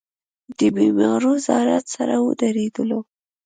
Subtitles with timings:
[0.57, 2.99] د بېمارو زيارت سره ودرېدلو.